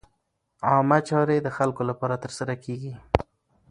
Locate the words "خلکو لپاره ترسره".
1.57-2.53